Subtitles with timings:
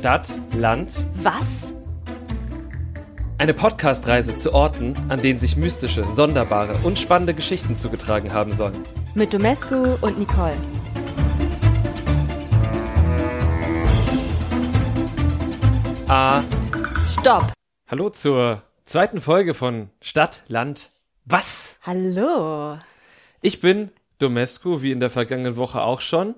[0.00, 1.06] Stadt, Land.
[1.12, 1.74] Was?
[3.36, 8.82] Eine Podcast-Reise zu Orten, an denen sich mystische, sonderbare und spannende Geschichten zugetragen haben sollen.
[9.12, 10.56] Mit Domescu und Nicole.
[16.08, 16.44] Ah,
[17.06, 17.52] Stopp!
[17.86, 20.88] hallo zur zweiten Folge von Stadt, Land,
[21.26, 21.78] was?
[21.82, 22.78] Hallo!
[23.42, 26.36] Ich bin Domescu, wie in der vergangenen Woche auch schon.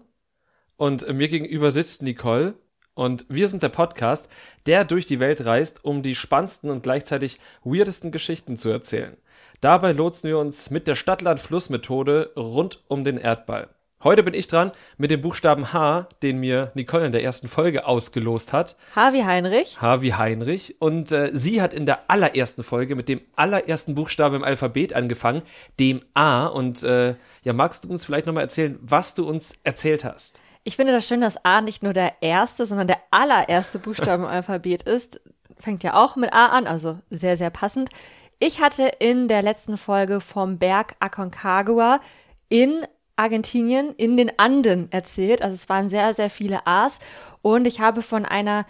[0.77, 2.55] Und mir gegenüber sitzt Nicole.
[2.95, 4.28] Und wir sind der Podcast,
[4.66, 9.16] der durch die Welt reist, um die spannendsten und gleichzeitig weirdesten Geschichten zu erzählen.
[9.60, 13.69] Dabei lotsen wir uns mit der Stadt-Land-Fluss-Methode rund um den Erdball.
[14.05, 17.86] Heute bin ich dran mit dem Buchstaben H, den mir Nicole in der ersten Folge
[17.86, 18.74] ausgelost hat.
[18.97, 19.80] Harvey Heinrich.
[19.80, 20.74] H wie Heinrich.
[20.80, 25.42] Und äh, sie hat in der allerersten Folge mit dem allerersten Buchstaben im Alphabet angefangen,
[25.78, 26.47] dem A.
[26.47, 27.14] Und äh,
[27.45, 30.41] ja, magst du uns vielleicht nochmal erzählen, was du uns erzählt hast?
[30.64, 34.28] Ich finde das schön, dass A nicht nur der erste, sondern der allererste Buchstabe im
[34.30, 35.20] Alphabet ist.
[35.58, 37.91] Fängt ja auch mit A an, also sehr, sehr passend.
[38.38, 42.00] Ich hatte in der letzten Folge vom Berg Aconcagua
[42.48, 42.84] in
[43.16, 45.42] Argentinien, in den Anden erzählt.
[45.42, 46.98] Also es waren sehr, sehr viele A's.
[47.40, 48.66] Und ich habe von einer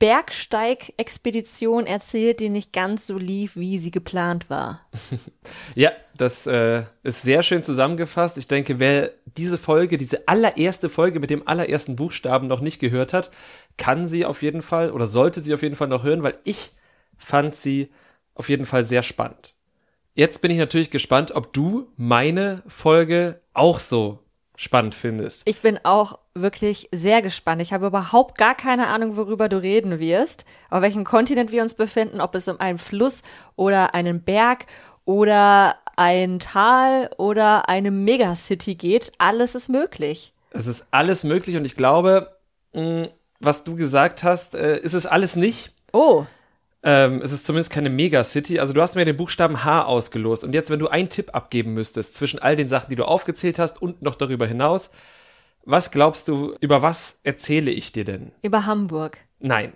[0.00, 4.88] Bergsteig-Expedition erzählt, die nicht ganz so lief, wie sie geplant war.
[5.76, 8.36] Ja, das äh, ist sehr schön zusammengefasst.
[8.38, 13.12] Ich denke, wer diese Folge, diese allererste Folge mit dem allerersten Buchstaben noch nicht gehört
[13.12, 13.30] hat,
[13.76, 16.72] kann sie auf jeden Fall oder sollte sie auf jeden Fall noch hören, weil ich
[17.16, 17.90] fand sie
[18.34, 19.54] auf jeden Fall sehr spannend.
[20.14, 24.18] Jetzt bin ich natürlich gespannt, ob du meine Folge auch so
[24.60, 25.42] spannend findest.
[25.46, 27.62] Ich bin auch wirklich sehr gespannt.
[27.62, 31.74] Ich habe überhaupt gar keine Ahnung, worüber du reden wirst, auf welchem Kontinent wir uns
[31.74, 33.22] befinden, ob es um einen Fluss
[33.56, 34.66] oder einen Berg
[35.06, 39.12] oder ein Tal oder eine Megacity geht.
[39.16, 40.34] Alles ist möglich.
[40.50, 42.30] Es ist alles möglich und ich glaube,
[42.74, 43.08] mh,
[43.38, 45.72] was du gesagt hast, äh, ist es alles nicht.
[45.94, 46.26] Oh,
[46.82, 48.58] Ähm, es ist zumindest keine Megacity.
[48.58, 50.44] Also du hast mir den Buchstaben H ausgelost.
[50.44, 53.58] Und jetzt, wenn du einen Tipp abgeben müsstest zwischen all den Sachen, die du aufgezählt
[53.58, 54.90] hast und noch darüber hinaus,
[55.66, 58.32] was glaubst du, über was erzähle ich dir denn?
[58.42, 59.18] über Hamburg.
[59.40, 59.72] Nein.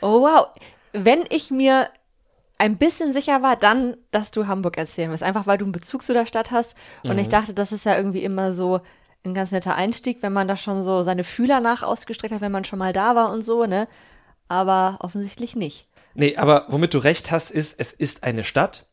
[0.00, 0.48] Oh wow.
[0.92, 1.88] Wenn ich mir
[2.58, 5.22] ein bisschen sicher war, dann, dass du Hamburg erzählen wirst.
[5.22, 6.76] Einfach weil du einen Bezug zu der Stadt hast.
[7.04, 8.80] Und ich dachte, das ist ja irgendwie immer so
[9.24, 12.52] ein ganz netter Einstieg, wenn man da schon so seine Fühler nach ausgestreckt hat, wenn
[12.52, 13.86] man schon mal da war und so, ne?
[14.48, 15.86] Aber offensichtlich nicht.
[16.18, 18.88] Nee, aber womit du recht hast, ist, es ist eine Stadt.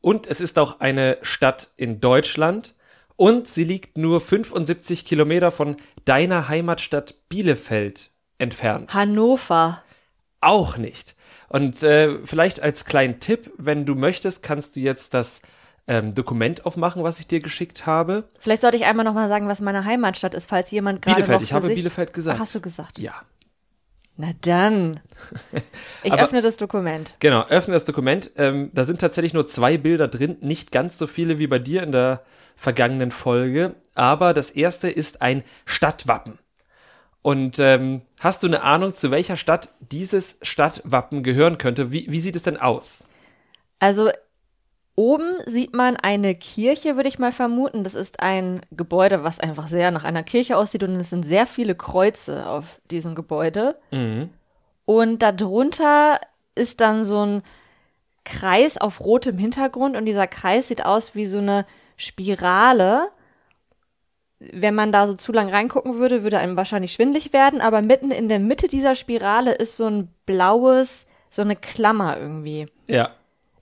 [0.00, 2.74] Und es ist auch eine Stadt in Deutschland.
[3.16, 5.76] Und sie liegt nur 75 Kilometer von
[6.06, 8.94] deiner Heimatstadt Bielefeld entfernt.
[8.94, 9.82] Hannover.
[10.40, 11.14] Auch nicht.
[11.50, 15.42] Und äh, vielleicht als kleinen Tipp, wenn du möchtest, kannst du jetzt das
[15.86, 18.30] ähm, Dokument aufmachen, was ich dir geschickt habe.
[18.38, 21.42] Vielleicht sollte ich einmal nochmal sagen, was meine Heimatstadt ist, falls jemand gerade Bielefeld, noch
[21.42, 22.38] ich für habe sich Bielefeld gesagt.
[22.38, 22.98] Ach, hast du gesagt?
[22.98, 23.20] Ja.
[24.16, 25.00] Na dann.
[26.02, 27.14] Ich Aber- öffne das Dokument.
[27.18, 28.30] Genau, öffne das Dokument.
[28.36, 31.82] Ähm, da sind tatsächlich nur zwei Bilder drin, nicht ganz so viele wie bei dir
[31.82, 32.22] in der
[32.56, 33.74] vergangenen Folge.
[33.94, 36.38] Aber das erste ist ein Stadtwappen.
[37.22, 41.90] Und ähm, hast du eine Ahnung, zu welcher Stadt dieses Stadtwappen gehören könnte?
[41.90, 43.04] Wie, wie sieht es denn aus?
[43.78, 44.10] Also
[44.96, 47.82] oben sieht man eine Kirche, würde ich mal vermuten.
[47.82, 51.46] Das ist ein Gebäude, was einfach sehr nach einer Kirche aussieht und es sind sehr
[51.46, 53.76] viele Kreuze auf diesem Gebäude.
[54.84, 56.20] Und darunter
[56.54, 57.42] ist dann so ein
[58.24, 61.66] Kreis auf rotem Hintergrund und dieser Kreis sieht aus wie so eine
[61.96, 63.08] Spirale.
[64.38, 68.10] Wenn man da so zu lang reingucken würde, würde einem wahrscheinlich schwindlig werden, aber mitten
[68.10, 72.66] in der Mitte dieser Spirale ist so ein blaues, so eine Klammer irgendwie.
[72.86, 73.10] Ja,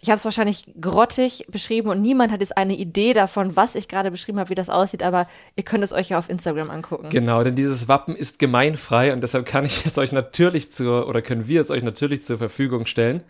[0.02, 3.86] Ich habe es wahrscheinlich grottig beschrieben und niemand hat jetzt eine Idee davon, was ich
[3.86, 7.08] gerade beschrieben habe, wie das aussieht, aber ihr könnt es euch ja auf Instagram angucken.
[7.10, 11.22] Genau, denn dieses Wappen ist gemeinfrei und deshalb kann ich es euch natürlich zur, oder
[11.22, 13.22] können wir es euch natürlich zur Verfügung stellen.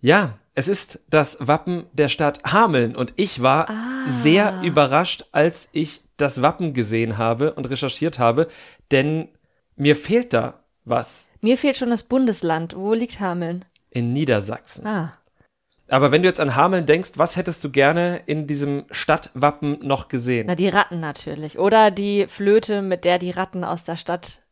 [0.00, 3.68] Ja, es ist das Wappen der Stadt Hameln und ich war
[4.22, 8.48] sehr überrascht, als ich das Wappen gesehen habe und recherchiert habe,
[8.90, 9.28] denn
[9.76, 12.74] mir fehlt da was Mir fehlt schon das Bundesland.
[12.74, 13.66] Wo liegt Hameln?
[13.90, 14.86] in Niedersachsen.
[14.86, 15.18] Ah,
[15.90, 20.08] Aber wenn du jetzt an Hameln denkst, was hättest du gerne in diesem Stadtwappen noch
[20.08, 20.46] gesehen?
[20.46, 21.58] na die Ratten natürlich.
[21.58, 24.42] Oder die Flöte, mit der die Ratten aus der Stadt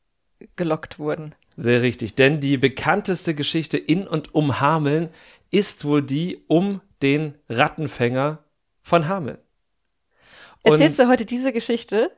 [0.57, 1.35] gelockt wurden.
[1.57, 5.09] Sehr richtig, denn die bekannteste Geschichte in und um Hameln
[5.51, 8.45] ist wohl die um den Rattenfänger
[8.83, 9.39] von Hameln.
[10.63, 12.11] Erzählst du heute diese Geschichte?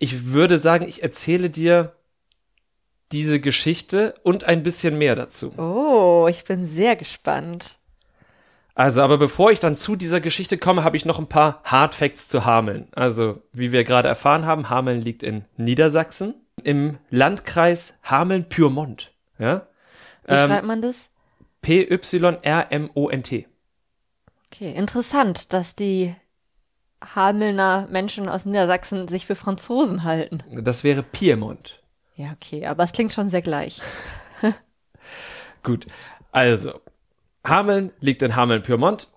[0.00, 1.94] ich würde sagen, ich erzähle dir
[3.12, 5.52] diese Geschichte und ein bisschen mehr dazu.
[5.58, 7.78] Oh, ich bin sehr gespannt.
[8.80, 11.94] Also, aber bevor ich dann zu dieser Geschichte komme, habe ich noch ein paar Hard
[11.94, 12.88] Facts zu Hameln.
[12.92, 16.32] Also, wie wir gerade erfahren haben, Hameln liegt in Niedersachsen
[16.64, 19.12] im Landkreis Hameln-Pyrmont.
[19.38, 19.66] Ja?
[20.26, 21.10] Wie Ähm, schreibt man das?
[21.60, 23.46] P-Y-R-M-O-N-T.
[24.46, 26.16] Okay, interessant, dass die
[27.14, 30.42] Hamelner Menschen aus Niedersachsen sich für Franzosen halten.
[30.62, 31.82] Das wäre Piemont.
[32.14, 33.82] Ja, okay, aber es klingt schon sehr gleich.
[35.62, 35.84] Gut,
[36.32, 36.80] also
[37.44, 39.08] Hameln liegt in Hameln-Pyrmont.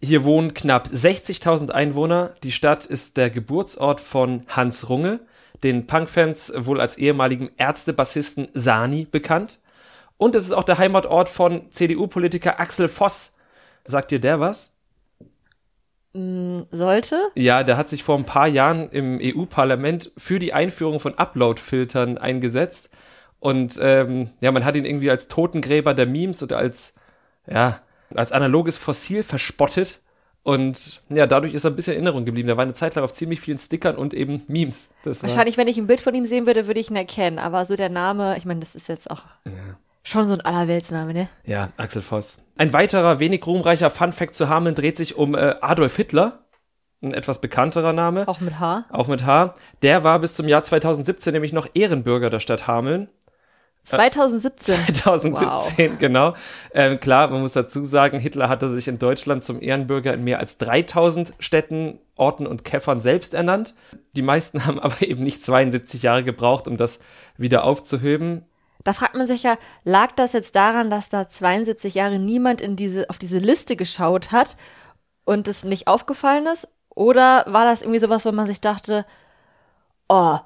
[0.00, 2.34] Hier wohnen knapp 60.000 Einwohner.
[2.42, 5.20] Die Stadt ist der Geburtsort von Hans Runge,
[5.62, 9.58] den Punkfans wohl als ehemaligen Ärztebassisten Sani bekannt.
[10.18, 13.32] Und es ist auch der Heimatort von CDU-Politiker Axel Voss.
[13.84, 14.76] Sagt dir der was?
[16.70, 17.20] Sollte?
[17.34, 22.16] Ja, der hat sich vor ein paar Jahren im EU-Parlament für die Einführung von Upload-Filtern
[22.16, 22.88] eingesetzt.
[23.38, 26.94] Und ähm, ja, man hat ihn irgendwie als Totengräber der Memes oder als,
[27.46, 27.80] ja,
[28.14, 30.00] als analoges Fossil verspottet.
[30.42, 32.46] Und ja, dadurch ist er ein bisschen in Erinnerung geblieben.
[32.46, 34.90] Der war eine Zeit lang auf ziemlich vielen Stickern und eben Memes.
[35.02, 37.40] Das Wahrscheinlich, wenn ich ein Bild von ihm sehen würde, würde ich ihn erkennen.
[37.40, 39.24] Aber so der Name, ich meine, das ist jetzt auch
[40.04, 41.28] schon so ein Allerweltsname, ne?
[41.44, 42.44] Ja, Axel Voss.
[42.56, 46.44] Ein weiterer, wenig ruhmreicher Funfact zu Hameln dreht sich um äh, Adolf Hitler.
[47.02, 48.28] Ein etwas bekannterer Name.
[48.28, 48.84] Auch mit H.
[48.90, 49.54] Auch mit H.
[49.82, 53.08] Der war bis zum Jahr 2017 nämlich noch Ehrenbürger der Stadt Hameln.
[53.86, 54.94] 2017.
[54.94, 56.34] 2017, genau.
[56.74, 60.40] Ähm, klar, man muss dazu sagen, Hitler hatte sich in Deutschland zum Ehrenbürger in mehr
[60.40, 63.74] als 3000 Städten, Orten und Käffern selbst ernannt.
[64.14, 66.98] Die meisten haben aber eben nicht 72 Jahre gebraucht, um das
[67.36, 68.44] wieder aufzuheben.
[68.82, 72.76] Da fragt man sich ja, lag das jetzt daran, dass da 72 Jahre niemand in
[72.76, 74.56] diese, auf diese Liste geschaut hat
[75.24, 76.68] und es nicht aufgefallen ist?
[76.90, 79.04] Oder war das irgendwie sowas, wo man sich dachte,
[80.08, 80.38] oh,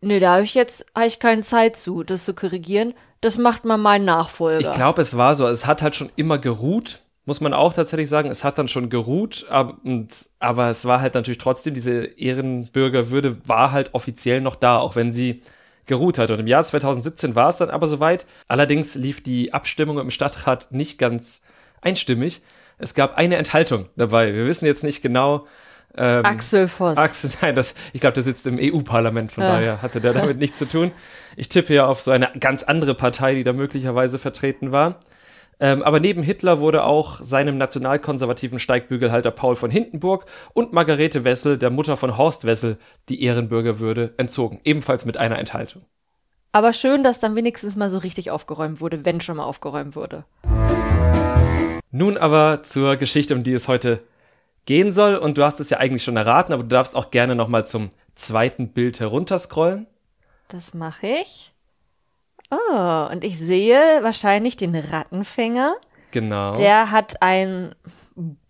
[0.00, 2.94] nee, da habe ich jetzt hab ich keine Zeit zu, das zu korrigieren.
[3.20, 4.70] Das macht mal mein Nachfolger.
[4.70, 5.46] Ich glaube, es war so.
[5.46, 8.30] Es hat halt schon immer geruht, muss man auch tatsächlich sagen.
[8.30, 10.08] Es hat dann schon geruht, aber, und,
[10.38, 15.12] aber es war halt natürlich trotzdem, diese Ehrenbürgerwürde war halt offiziell noch da, auch wenn
[15.12, 15.42] sie
[15.86, 16.30] geruht hat.
[16.30, 18.24] Und im Jahr 2017 war es dann aber soweit.
[18.48, 21.42] Allerdings lief die Abstimmung im Stadtrat nicht ganz
[21.82, 22.42] einstimmig.
[22.78, 24.32] Es gab eine Enthaltung dabei.
[24.32, 25.46] Wir wissen jetzt nicht genau.
[25.96, 26.96] Ähm, Axel Voss.
[26.96, 30.58] Axel, nein, das, ich glaube, der sitzt im EU-Parlament, von daher hatte der damit nichts
[30.58, 30.92] zu tun.
[31.36, 35.00] Ich tippe ja auf so eine ganz andere Partei, die da möglicherweise vertreten war.
[35.62, 41.58] Ähm, aber neben Hitler wurde auch seinem nationalkonservativen Steigbügelhalter Paul von Hindenburg und Margarete Wessel,
[41.58, 42.78] der Mutter von Horst Wessel,
[43.10, 44.60] die Ehrenbürgerwürde entzogen.
[44.64, 45.82] Ebenfalls mit einer Enthaltung.
[46.52, 50.24] Aber schön, dass dann wenigstens mal so richtig aufgeräumt wurde, wenn schon mal aufgeräumt wurde.
[51.92, 54.02] Nun aber zur Geschichte, um die es heute
[54.70, 55.16] gehen soll.
[55.16, 57.90] Und du hast es ja eigentlich schon erraten, aber du darfst auch gerne nochmal zum
[58.14, 59.88] zweiten Bild herunterscrollen.
[60.46, 61.52] Das mache ich.
[62.52, 65.74] Oh, und ich sehe wahrscheinlich den Rattenfänger.
[66.12, 66.52] Genau.
[66.52, 67.74] Der hat ein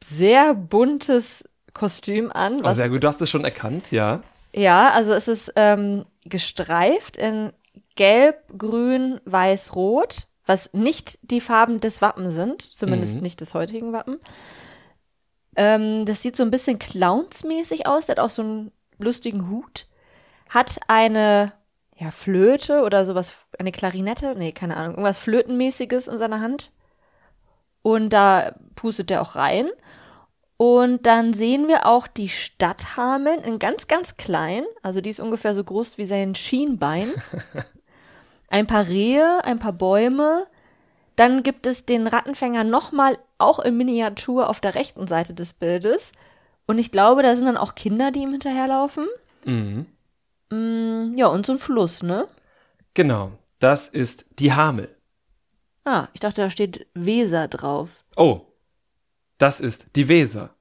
[0.05, 2.58] sehr buntes Kostüm an.
[2.61, 4.22] oh, Was, sehr gut, du hast es schon erkannt, ja.
[4.55, 7.50] ja, also es ist ähm, gestreift in
[7.96, 13.94] Gelb, Grün, Weiß, Rot, was nicht die Farben des Wappen sind, zumindest nicht des heutigen
[13.94, 14.19] Wappen.
[15.56, 18.06] Ähm, das sieht so ein bisschen clownsmäßig aus.
[18.06, 19.87] Der hat auch so einen lustigen Hut.
[20.49, 21.52] Hat eine
[21.97, 26.73] ja, Flöte oder sowas, eine Klarinette, nee, keine Ahnung, irgendwas Flötenmäßiges in seiner Hand.
[27.82, 29.69] Und da pustet er auch rein.
[30.56, 34.64] Und dann sehen wir auch die Stadt Hameln in ganz, ganz klein.
[34.82, 37.08] Also die ist ungefähr so groß wie sein Schienbein.
[38.51, 40.46] Ein paar Rehe, ein paar Bäume.
[41.20, 46.12] Dann gibt es den Rattenfänger nochmal auch in Miniatur auf der rechten Seite des Bildes.
[46.67, 49.06] Und ich glaube, da sind dann auch Kinder, die ihm hinterherlaufen.
[49.44, 49.84] Mhm.
[50.50, 52.27] Mm, Ja, und so ein Fluss, ne?
[52.94, 54.96] Genau, das ist die Hamel.
[55.84, 58.03] Ah, ich dachte, da steht Weser drauf.
[58.17, 58.41] Oh,
[59.36, 60.55] das ist die Weser.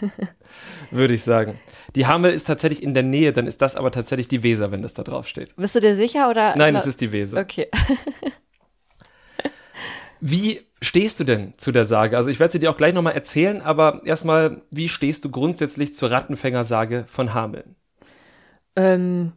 [0.92, 1.58] Würde ich sagen.
[1.96, 4.82] Die Hamel ist tatsächlich in der Nähe, dann ist das aber tatsächlich die Weser, wenn
[4.82, 5.56] das da drauf steht.
[5.56, 6.54] Bist du dir sicher oder?
[6.54, 7.40] Nein, es ist die Weser.
[7.40, 7.68] Okay.
[10.20, 12.16] Wie stehst du denn zu der Sage?
[12.16, 15.94] Also ich werde sie dir auch gleich nochmal erzählen, aber erstmal, wie stehst du grundsätzlich
[15.94, 17.76] zur Rattenfängersage von Hameln?
[18.76, 19.32] Ähm,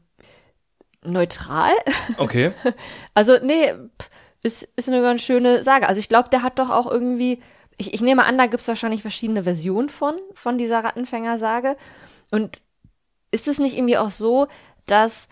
[1.04, 1.74] neutral?
[2.18, 2.52] Okay.
[3.14, 3.74] Also, nee,
[4.44, 5.88] ist, ist eine ganz schöne Sage.
[5.88, 7.40] Also, ich glaube, der hat doch auch irgendwie,
[7.78, 11.76] ich, ich nehme an, da gibt's wahrscheinlich verschiedene Versionen von, von dieser Rattenfängersage.
[12.32, 12.62] Und
[13.32, 14.48] ist es nicht irgendwie auch so,
[14.86, 15.30] dass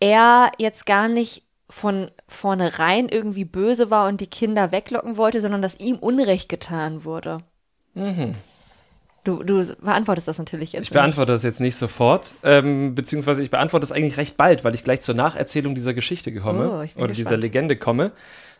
[0.00, 5.60] er jetzt gar nicht von vornherein irgendwie böse war und die Kinder weglocken wollte, sondern
[5.62, 7.38] dass ihm Unrecht getan wurde?
[9.24, 13.50] Du, du beantwortest das natürlich jetzt Ich beantworte das jetzt nicht sofort, ähm, beziehungsweise ich
[13.50, 17.12] beantworte das eigentlich recht bald, weil ich gleich zur Nacherzählung dieser Geschichte komme Oh, oder
[17.12, 17.42] dieser gespannt.
[17.42, 18.12] Legende komme.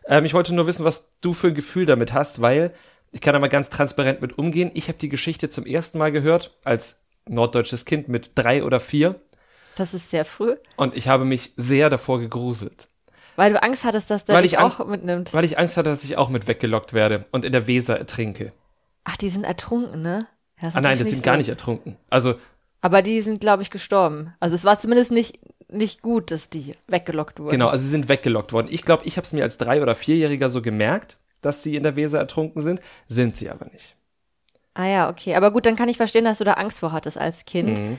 [0.07, 2.73] Ähm, ich wollte nur wissen, was du für ein Gefühl damit hast, weil
[3.13, 4.71] ich kann da mal ganz transparent mit umgehen.
[4.75, 9.11] Ich habe die Geschichte zum ersten Mal gehört als norddeutsches Kind mit drei oder vier
[9.11, 9.21] nicht.
[9.77, 10.57] Das ist sehr früh.
[10.77, 12.89] und ich habe mich sehr davor gegruselt.
[13.39, 15.33] Weil du Angst hattest, dass der Weil dich ich auch Angst- mitnimmt.
[15.33, 18.53] Weil ich Angst hatte, dass ich auch mit weggelockt werde und in der Weser ertrinke.
[19.05, 20.27] Ach, die sind ertrunken, ne?
[20.61, 21.97] Ja, Ah nein, nicht sind gar so- nicht ertrunken.
[22.11, 22.35] Also,
[22.81, 24.35] Aber die sind, glaube ich, gestorben.
[24.41, 25.39] Also es war zumindest nicht,
[25.71, 27.51] nicht gut, dass die weggelockt wurden.
[27.51, 28.67] genau, also sie sind weggelockt worden.
[28.71, 31.85] Ich glaube, ich habe es mir als Drei- oder Vierjähriger so gemerkt, dass sie in
[31.85, 32.81] der Weser ertrunken sind.
[33.07, 33.95] Sind sie aber nicht.
[34.75, 35.37] Ah ja, okay.
[35.37, 37.79] Aber gut, dann kann ich verstehen, dass du da Angst vor hattest als Kind.
[37.79, 37.99] Mhm.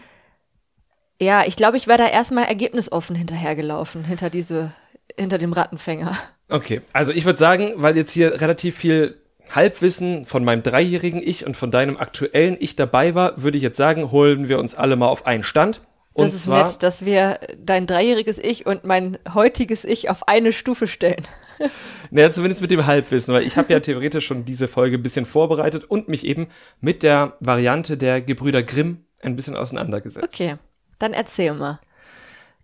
[1.22, 4.74] Ja, ich glaube, ich wäre da erstmal ergebnisoffen hinterhergelaufen, hinter diese,
[5.18, 6.18] hinter dem Rattenfänger.
[6.50, 9.16] Okay, also ich würde sagen, weil jetzt hier relativ viel
[9.50, 13.78] Halbwissen von meinem dreijährigen Ich und von deinem aktuellen Ich dabei war, würde ich jetzt
[13.78, 15.82] sagen, holen wir uns alle mal auf einen Stand.
[16.14, 20.28] Und das ist zwar, nett, dass wir dein dreijähriges Ich und mein heutiges Ich auf
[20.28, 21.24] eine Stufe stellen.
[22.12, 25.26] naja, zumindest mit dem Halbwissen, weil ich habe ja theoretisch schon diese Folge ein bisschen
[25.26, 26.48] vorbereitet und mich eben
[26.82, 30.26] mit der Variante der Gebrüder Grimm ein bisschen auseinandergesetzt.
[30.26, 30.56] Okay,
[30.98, 31.80] dann erzähl mal.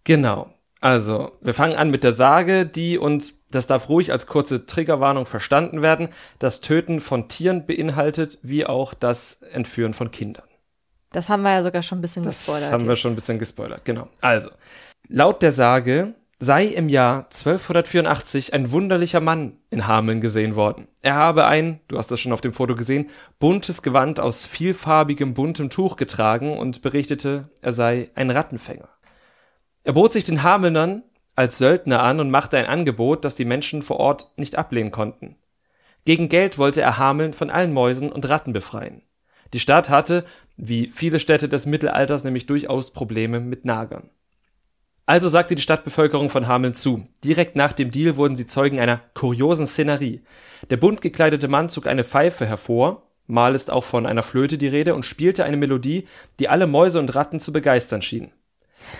[0.04, 0.54] Genau.
[0.86, 5.25] Also, wir fangen an mit der Sage, die und das darf ruhig als kurze Triggerwarnung
[5.25, 10.46] verstanden werden, das Töten von Tieren beinhaltet, wie auch das Entführen von Kindern.
[11.12, 12.72] Das haben wir ja sogar schon ein bisschen Das gespoilert.
[12.72, 13.00] haben wir jetzt.
[13.00, 14.10] schon ein bisschen gespoilert, genau.
[14.22, 14.51] Also,
[15.10, 20.88] laut der Sage sei im Jahr 1284 ein wunderlicher Mann in Hameln gesehen worden.
[21.01, 25.34] Er habe ein, du hast das schon auf dem Foto gesehen, buntes Gewand aus vielfarbigem
[25.34, 28.89] buntem Tuch getragen und berichtete, er sei ein Rattenfänger.
[29.86, 31.04] Er bot sich den Hamelnern
[31.36, 35.36] als Söldner an und machte ein Angebot, das die Menschen vor Ort nicht ablehnen konnten.
[36.06, 39.04] Gegen Geld wollte er Hameln von allen Mäusen und Ratten befreien.
[39.54, 40.25] Die Stadt hatte,
[40.58, 44.10] wie viele Städte des Mittelalters, nämlich durchaus Probleme mit Nagern.
[45.06, 47.08] Also sagte die Stadtbevölkerung von Hameln zu.
[47.24, 50.24] Direkt nach dem Deal wurden sie Zeugen einer kuriosen Szenerie.
[50.72, 54.68] Der bunt gekleidete Mann zog eine Pfeife hervor, mal ist auch von einer Flöte die
[54.68, 56.08] Rede, und spielte eine Melodie,
[56.39, 58.32] die alle Mäuse und Ratten zu begeistern schien.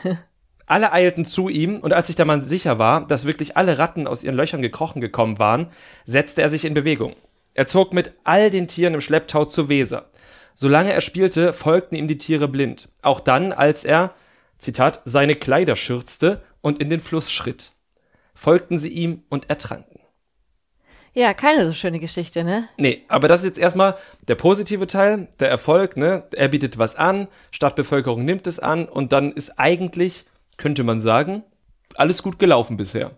[0.67, 4.07] Alle eilten zu ihm, und als sich der Mann sicher war, dass wirklich alle Ratten
[4.07, 5.67] aus ihren Löchern gekrochen gekommen waren,
[6.05, 7.15] setzte er sich in Bewegung.
[7.53, 10.10] Er zog mit all den Tieren im Schlepptau zur Weser.
[10.55, 12.89] Solange er spielte, folgten ihm die Tiere blind.
[13.01, 14.13] Auch dann, als er,
[14.57, 17.72] Zitat, seine Kleider schürzte und in den Fluss schritt.
[18.34, 20.00] Folgten sie ihm und ertranken.
[21.13, 22.67] Ja, keine so schöne Geschichte, ne?
[22.77, 23.95] Nee, aber das ist jetzt erstmal
[24.27, 26.24] der positive Teil, der Erfolg, ne?
[26.34, 30.25] Er bietet was an, Stadtbevölkerung nimmt es an und dann ist eigentlich,
[30.57, 31.43] könnte man sagen,
[31.95, 33.12] alles gut gelaufen bisher.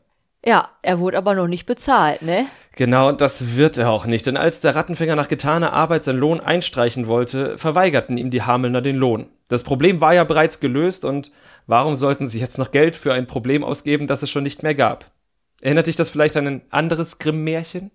[0.46, 2.46] Ja, er wurde aber noch nicht bezahlt, ne?
[2.75, 6.20] Genau, und das wird er auch nicht, denn als der Rattenfänger nach getaner Arbeit seinen
[6.20, 9.27] Lohn einstreichen wollte, verweigerten ihm die Hamelner den Lohn.
[9.50, 11.32] Das Problem war ja bereits gelöst und
[11.65, 14.75] warum sollten sie jetzt noch Geld für ein Problem ausgeben, das es schon nicht mehr
[14.75, 15.12] gab?
[15.62, 17.91] Erinnert dich das vielleicht an ein anderes Grimm-Märchen?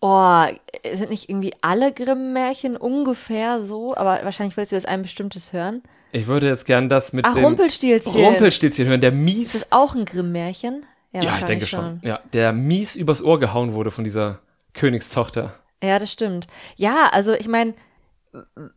[0.00, 0.44] Oh,
[0.92, 3.94] sind nicht irgendwie alle Grimm-Märchen ungefähr so?
[3.94, 5.82] Aber wahrscheinlich willst du jetzt ein bestimmtes hören.
[6.12, 8.24] Ich würde jetzt gern das mit Ach, dem Rumpelstilzchen.
[8.24, 10.84] Rumpelstilzchen hören, der Ist mies, das auch ein Grimm-Märchen?
[11.12, 14.40] ja, ich wahrscheinlich denke schon, ja, der mies übers Ohr gehauen wurde von dieser
[14.74, 15.54] Königstochter.
[15.82, 16.46] Ja, das stimmt.
[16.76, 17.74] Ja, also ich meine,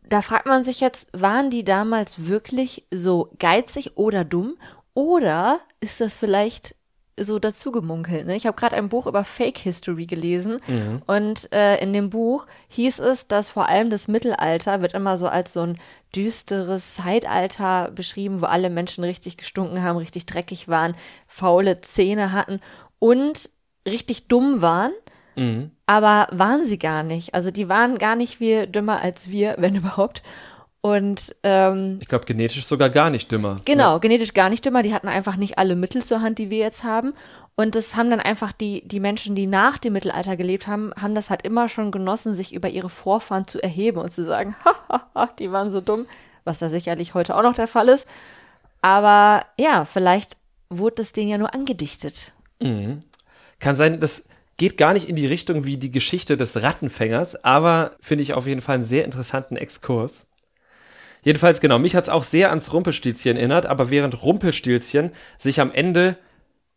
[0.08, 4.56] da fragt man sich jetzt, waren die damals wirklich so geizig oder dumm?
[4.94, 6.74] Oder ist das vielleicht
[7.18, 8.26] so dazu gemunkelt?
[8.26, 8.36] Ne?
[8.36, 10.60] Ich habe gerade ein Buch über Fake History gelesen
[11.06, 15.26] und äh, in dem Buch hieß es, dass vor allem das Mittelalter wird immer so
[15.28, 15.78] als so ein
[16.14, 20.94] düsteres Zeitalter beschrieben, wo alle Menschen richtig gestunken haben, richtig dreckig waren,
[21.26, 22.60] faule Zähne hatten
[22.98, 23.50] und
[23.86, 24.92] richtig dumm waren.
[25.86, 27.34] Aber waren sie gar nicht.
[27.34, 30.22] Also die waren gar nicht viel dümmer als wir, wenn überhaupt.
[30.86, 33.56] Und ähm, Ich glaube, genetisch sogar gar nicht dümmer.
[33.64, 34.84] genau, genetisch gar nicht dümmer.
[34.84, 37.12] Die hatten einfach nicht alle Mittel zur Hand, die wir jetzt haben.
[37.56, 41.16] Und das haben dann einfach die, die Menschen, die nach dem Mittelalter gelebt haben, haben
[41.16, 45.26] das halt immer schon genossen, sich über ihre Vorfahren zu erheben und zu sagen, hahaha,
[45.40, 46.06] die waren so dumm,
[46.44, 48.06] was da sicherlich heute auch noch der Fall ist.
[48.80, 50.36] Aber ja, vielleicht
[50.70, 52.32] wurde das denen ja nur angedichtet.
[52.60, 57.90] Kann sein, das geht gar nicht in die Richtung wie die Geschichte des Rattenfängers, aber
[58.00, 60.26] finde ich auf jeden Fall einen sehr interessanten Exkurs.
[61.26, 66.16] Jedenfalls, genau, mich hat's auch sehr ans Rumpelstilzchen erinnert, aber während Rumpelstilzchen sich am Ende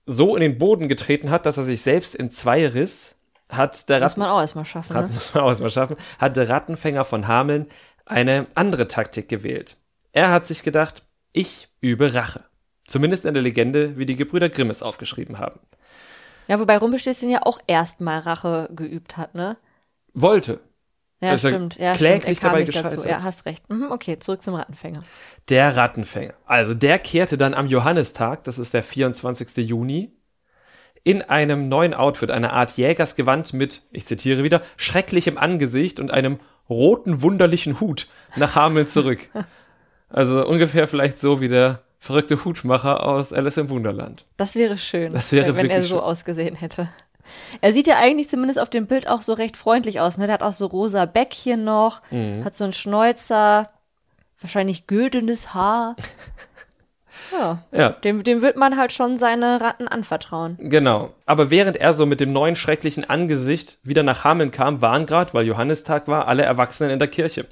[0.08, 3.16] so in den Boden getreten hat, dass er sich selbst in zwei riss,
[3.52, 5.14] hat der Muss Ratten man auch erstmal schaffen, hat, ne?
[5.14, 7.68] muss man auch mal schaffen, hat der Rattenfänger von Hameln
[8.08, 9.78] eine andere Taktik gewählt.
[10.14, 12.42] Er hat sich gedacht, ich übe Rache.
[12.88, 15.60] Zumindest in der Legende, wie die Gebrüder Grimm es aufgeschrieben haben.
[16.48, 19.58] Ja, wobei Rumpelstilzchen ja auch erstmal Rache geübt hat, ne?
[20.16, 20.60] Wollte.
[21.22, 21.78] Ja, er stimmt.
[21.78, 22.44] Ja, kläglich stimmt.
[22.44, 23.06] Er dabei gescheitert.
[23.06, 23.70] Ja, hast recht.
[23.70, 25.04] Mhm, okay, zurück zum Rattenfänger.
[25.50, 26.34] Der Rattenfänger.
[26.46, 29.58] Also der kehrte dann am Johannistag, das ist der 24.
[29.68, 30.14] Juni,
[31.04, 36.40] in einem neuen Outfit, einer Art Jägersgewand mit, ich zitiere wieder, schrecklichem Angesicht und einem
[36.70, 39.30] roten, wunderlichen Hut nach Hameln zurück.
[40.12, 44.26] Also ungefähr vielleicht so wie der verrückte Hutmacher aus Alice im Wunderland.
[44.38, 46.04] Das wäre schön, Das wäre wenn er wirklich so schön.
[46.04, 46.90] ausgesehen hätte.
[47.62, 50.18] Er sieht ja eigentlich zumindest auf dem Bild auch so recht freundlich aus.
[50.18, 50.26] Ne?
[50.26, 52.44] Der hat auch so rosa Bäckchen noch, Mhm.
[52.46, 53.68] hat so einen Schnäuzer,
[54.40, 55.96] wahrscheinlich güldenes Haar.
[57.32, 60.58] Ja, Ja, dem, dem wird man halt schon seine Ratten anvertrauen.
[60.60, 61.14] genau.
[61.26, 65.34] Aber während er so mit dem neuen schrecklichen Angesicht wieder nach Hameln kam, waren gerade,
[65.34, 67.46] weil Johannistag war, alle Erwachsenen in der Kirche.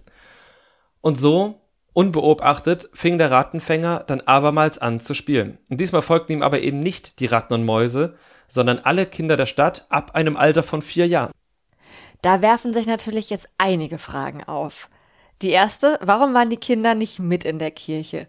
[1.02, 1.60] Und so,
[1.94, 5.58] unbeobachtet, fing der Rattenfänger dann abermals an zu spielen.
[5.70, 8.16] Und diesmal folgten ihm aber eben nicht die Ratten und Mäuse,
[8.48, 11.32] sondern alle Kinder der Stadt ab einem Alter von vier Jahren.
[12.22, 14.90] Da werfen sich natürlich jetzt einige Fragen auf.
[15.42, 18.28] Die erste, warum waren die Kinder nicht mit in der Kirche?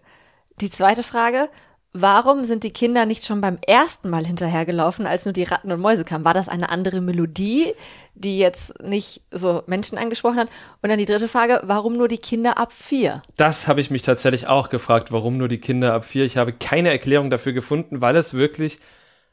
[0.61, 1.49] Die zweite Frage,
[1.93, 5.81] warum sind die Kinder nicht schon beim ersten Mal hinterhergelaufen, als nur die Ratten und
[5.81, 6.25] Mäuse kamen?
[6.25, 7.73] War das eine andere Melodie,
[8.15, 10.49] die jetzt nicht so Menschen angesprochen hat?
[10.83, 13.23] Und dann die dritte Frage, warum nur die Kinder ab vier?
[13.37, 16.25] Das habe ich mich tatsächlich auch gefragt, warum nur die Kinder ab vier.
[16.25, 18.79] Ich habe keine Erklärung dafür gefunden, weil es wirklich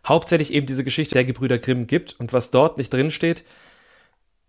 [0.07, 3.43] hauptsächlich eben diese Geschichte der Gebrüder Grimm gibt und was dort nicht drin steht,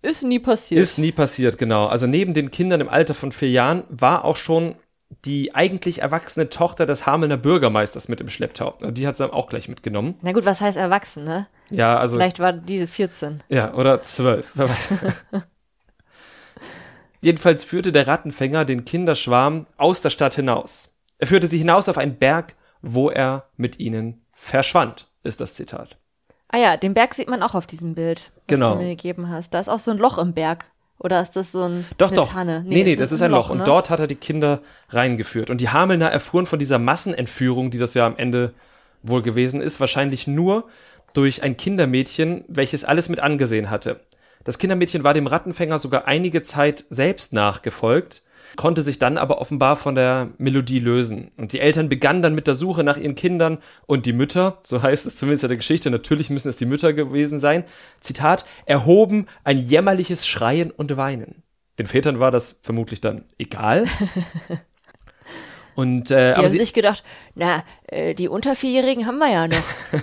[0.02, 0.80] Ist nie passiert.
[0.80, 1.86] ist nie passiert, genau.
[1.86, 4.74] Also neben den Kindern im Alter von vier Jahren war auch schon
[5.24, 8.70] die eigentlich erwachsene Tochter des Hamelner Bürgermeisters mit im Schlepptau.
[8.80, 10.16] Also Die hat sie dann auch gleich mitgenommen.
[10.22, 11.46] Na gut, was heißt erwachsen, ne?
[11.70, 13.42] Ja, also Vielleicht war diese 14.
[13.48, 14.52] Ja, oder zwölf.
[14.56, 14.88] wer weiß.
[17.20, 20.96] Jedenfalls führte der Rattenfänger den Kinderschwarm aus der Stadt hinaus.
[21.18, 25.96] Er führte sie hinaus auf einen Berg, wo er mit ihnen verschwand, ist das Zitat.
[26.48, 28.74] Ah ja, den Berg sieht man auch auf diesem Bild, was Genau.
[28.74, 29.52] du mir gegeben hast.
[29.52, 30.70] Da ist auch so ein Loch im Berg.
[30.98, 32.32] Oder ist das so ein, Doch, eine doch.
[32.32, 32.64] Tanne?
[32.66, 33.50] Nee, nee, das ist ein Loch.
[33.52, 33.58] ne?
[33.60, 35.50] Und dort hat er die Kinder reingeführt.
[35.50, 38.54] Und die Hamelner erfuhren von dieser Massenentführung, die das ja am Ende
[39.02, 40.64] wohl gewesen ist, wahrscheinlich nur
[41.12, 44.00] durch ein Kindermädchen, welches alles mit angesehen hatte.
[44.44, 48.22] Das Kindermädchen war dem Rattenfänger sogar einige Zeit selbst nachgefolgt,
[48.56, 51.30] konnte sich dann aber offenbar von der Melodie lösen.
[51.36, 54.82] Und die Eltern begannen dann mit der Suche nach ihren Kindern und die Mütter, so
[54.82, 57.64] heißt es zumindest in der Geschichte, natürlich müssen es die Mütter gewesen sein,
[58.00, 61.42] Zitat, erhoben ein jämmerliches Schreien und Weinen.
[61.78, 63.86] Den Vätern war das vermutlich dann egal.
[65.74, 67.04] Und äh, Die haben sie, sich gedacht,
[67.34, 69.62] na, äh, die unter Vierjährigen haben wir ja noch.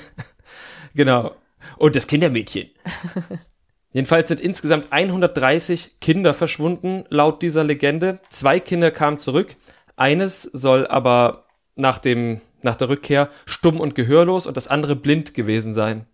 [0.96, 1.32] Genau.
[1.78, 2.70] Und das Kindermädchen.
[3.94, 8.20] Jedenfalls sind insgesamt 130 Kinder verschwunden, laut dieser Legende.
[8.30, 9.56] Zwei Kinder kamen zurück.
[9.96, 15.36] Eines soll aber nach dem, nach der Rückkehr stumm und gehörlos und das andere blind
[15.36, 16.08] gewesen sein.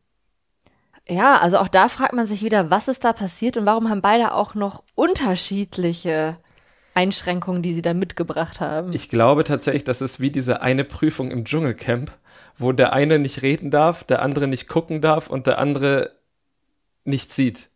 [1.07, 4.01] ja, also auch da fragt man sich wieder, was ist da passiert und warum haben
[4.01, 6.37] beide auch noch unterschiedliche
[6.93, 8.91] Einschränkungen, die sie da mitgebracht haben.
[8.91, 12.11] Ich glaube tatsächlich, das ist wie diese eine Prüfung im Dschungelcamp,
[12.57, 16.18] wo der eine nicht reden darf, der andere nicht gucken darf und der andere
[17.09, 17.69] nicht sieht.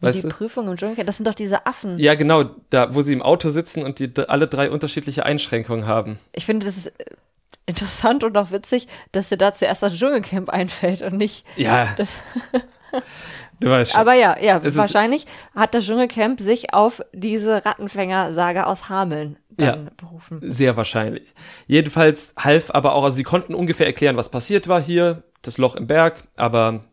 [0.00, 0.28] Weißt die du?
[0.30, 1.96] Prüfung im Dschungel, das sind doch diese Affen.
[1.98, 6.18] Ja, genau, da, wo sie im Auto sitzen und die alle drei unterschiedliche Einschränkungen haben.
[6.34, 7.04] Ich finde, das ist äh,
[7.66, 12.08] interessant und auch witzig, dass dir da zuerst das Dschungelcamp einfällt und nicht Ja, das.
[13.60, 14.00] du weißt schon.
[14.00, 19.84] Aber ja, ja, Es wahrscheinlich hat das Dschungelcamp sich auf diese Rattenfänger-Saga aus Hameln dann
[19.84, 19.90] Ja.
[19.96, 20.40] berufen.
[20.42, 21.32] Sehr wahrscheinlich.
[21.68, 25.76] Jedenfalls half aber auch, also die konnten ungefähr erklären, was passiert war hier, das Loch
[25.76, 26.84] im Berg, aber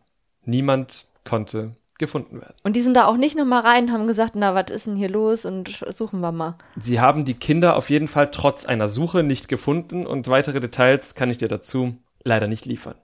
[0.44, 2.54] niemand konnte gefunden werden.
[2.64, 4.96] Und die sind da auch nicht nochmal rein und haben gesagt, na, was ist denn
[4.96, 6.56] hier los und suchen wir mal.
[6.76, 11.14] Sie haben die Kinder auf jeden Fall trotz einer Suche nicht gefunden und weitere Details
[11.14, 12.96] kann ich dir dazu leider nicht liefern.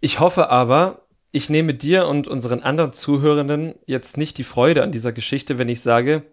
[0.00, 4.92] Ich hoffe aber, ich nehme dir und unseren anderen Zuhörenden jetzt nicht die Freude an
[4.92, 6.24] dieser Geschichte, wenn ich sage,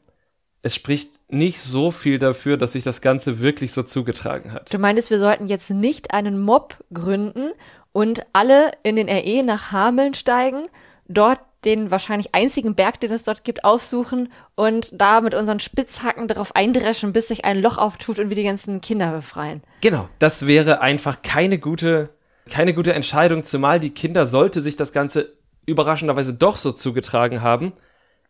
[0.65, 4.73] es spricht nicht so viel dafür, dass sich das Ganze wirklich so zugetragen hat.
[4.73, 7.51] Du meintest, wir sollten jetzt nicht einen Mob gründen
[7.95, 10.67] und alle in den RE nach Hameln steigen,
[11.07, 16.27] dort den wahrscheinlich einzigen Berg, den es dort gibt, aufsuchen und da mit unseren Spitzhacken
[16.27, 19.63] darauf eindreschen, bis sich ein Loch auftut und wir die ganzen Kinder befreien.
[19.79, 22.09] Genau, das wäre einfach keine gute,
[22.49, 25.31] keine gute Entscheidung, zumal die Kinder, sollte sich das Ganze
[25.65, 27.71] überraschenderweise doch so zugetragen haben,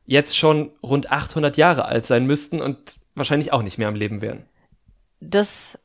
[0.05, 4.21] jetzt schon rund 800 Jahre alt sein müssten und wahrscheinlich auch nicht mehr am Leben
[4.21, 4.45] wären.
[5.21, 5.79] Das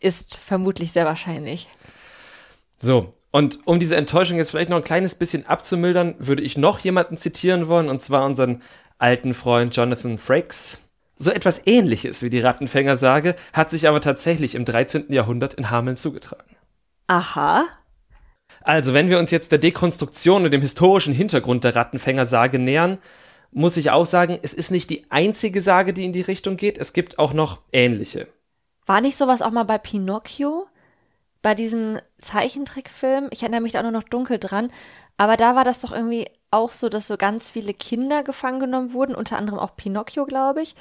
[0.00, 1.68] ist vermutlich sehr wahrscheinlich.
[2.78, 6.78] So, und um diese Enttäuschung jetzt vielleicht noch ein kleines bisschen abzumildern, würde ich noch
[6.78, 8.62] jemanden zitieren wollen, und zwar unseren
[8.96, 10.78] alten Freund Jonathan Frakes.
[11.18, 15.12] So etwas ähnliches wie die Rattenfängersage hat sich aber tatsächlich im 13.
[15.12, 16.56] Jahrhundert in Hameln zugetragen.
[17.08, 17.66] Aha.
[18.62, 22.96] Also, wenn wir uns jetzt der Dekonstruktion und dem historischen Hintergrund der Rattenfängersage nähern,
[23.50, 26.78] muss ich auch sagen, es ist nicht die einzige Sage, die in die Richtung geht.
[26.78, 28.28] Es gibt auch noch ähnliche.
[28.86, 30.68] War nicht sowas auch mal bei Pinocchio?
[31.46, 33.28] Bei diesem Zeichentrickfilm?
[33.30, 34.68] Ich erinnere mich da nur noch dunkel dran.
[35.16, 38.92] Aber da war das doch irgendwie auch so, dass so ganz viele Kinder gefangen genommen
[38.92, 40.74] wurden, unter anderem auch Pinocchio, glaube ich.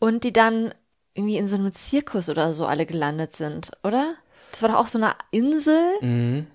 [0.00, 0.74] Und die dann
[1.14, 4.16] irgendwie in so einem Zirkus oder so alle gelandet sind, oder?
[4.50, 5.84] Das war doch auch so eine Insel.
[6.00, 6.48] Mhm.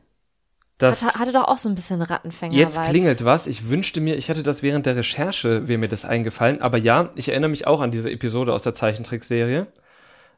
[0.77, 2.53] Das hatte, hatte doch auch so ein bisschen Rattenfänger.
[2.53, 2.89] Jetzt Vibes.
[2.89, 3.47] klingelt was.
[3.47, 6.61] Ich wünschte mir, ich hätte das während der Recherche, wäre mir das eingefallen.
[6.61, 9.67] Aber ja, ich erinnere mich auch an diese Episode aus der Zeichentrickserie.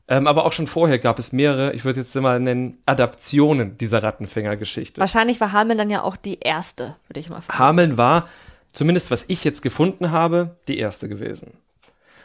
[0.07, 4.03] Ähm, aber auch schon vorher gab es mehrere, ich würde jetzt mal nennen, Adaptionen dieser
[4.03, 5.01] Rattenfänger-Geschichte.
[5.01, 7.57] Wahrscheinlich war Hameln dann ja auch die erste, würde ich mal fragen.
[7.57, 8.27] Hameln war,
[8.71, 11.57] zumindest was ich jetzt gefunden habe, die erste gewesen.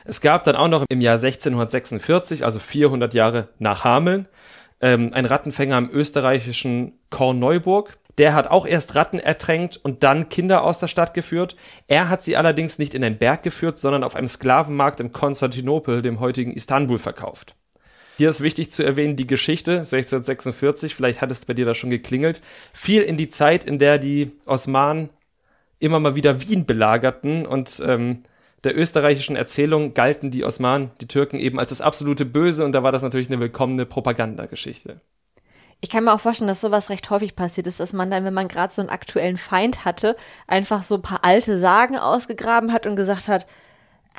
[0.04, 4.28] Es gab dann auch noch im Jahr 1646, also 400 Jahre nach Hameln,
[4.82, 7.96] ähm, ein Rattenfänger im österreichischen Korneuburg.
[8.18, 11.56] Der hat auch erst Ratten ertränkt und dann Kinder aus der Stadt geführt.
[11.86, 16.02] Er hat sie allerdings nicht in den Berg geführt, sondern auf einem Sklavenmarkt im Konstantinopel,
[16.02, 17.54] dem heutigen Istanbul, verkauft.
[18.20, 21.88] Hier ist wichtig zu erwähnen, die Geschichte 1646, vielleicht hat es bei dir da schon
[21.88, 22.42] geklingelt,
[22.74, 25.08] fiel in die Zeit, in der die Osmanen
[25.78, 28.24] immer mal wieder Wien belagerten und ähm,
[28.62, 32.82] der österreichischen Erzählung galten die Osmanen, die Türken eben als das absolute Böse und da
[32.82, 35.00] war das natürlich eine willkommene Propagandageschichte.
[35.80, 38.34] Ich kann mir auch vorstellen, dass sowas recht häufig passiert ist, dass man dann, wenn
[38.34, 40.14] man gerade so einen aktuellen Feind hatte,
[40.46, 43.46] einfach so ein paar alte Sagen ausgegraben hat und gesagt hat,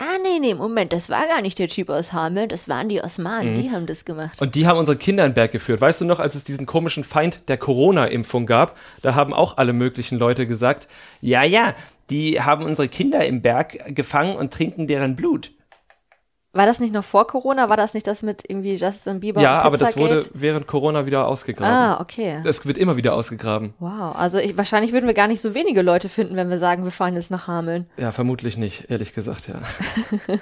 [0.01, 3.01] ah nee, nee, Moment, das war gar nicht der Typ aus Hameln, das waren die
[3.01, 4.41] Osmanen, die haben das gemacht.
[4.41, 5.79] Und die haben unsere Kinder in Berg geführt.
[5.79, 9.73] Weißt du noch, als es diesen komischen Feind der Corona-Impfung gab, da haben auch alle
[9.73, 10.87] möglichen Leute gesagt,
[11.21, 11.75] ja, ja,
[12.09, 15.51] die haben unsere Kinder im Berg gefangen und trinken deren Blut.
[16.53, 17.69] War das nicht noch vor Corona?
[17.69, 21.25] War das nicht das mit irgendwie Justin Bieber Ja, aber das wurde während Corona wieder
[21.27, 21.73] ausgegraben.
[21.73, 22.41] Ah, okay.
[22.45, 23.73] Es wird immer wieder ausgegraben.
[23.79, 24.15] Wow.
[24.15, 26.91] Also ich, wahrscheinlich würden wir gar nicht so wenige Leute finden, wenn wir sagen, wir
[26.91, 27.89] fahren jetzt nach Hameln.
[27.97, 29.61] Ja, vermutlich nicht, ehrlich gesagt, ja.